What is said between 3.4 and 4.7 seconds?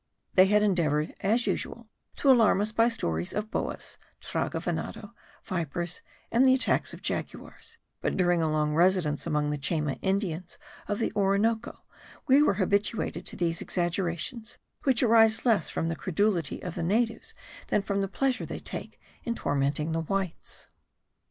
boas (traga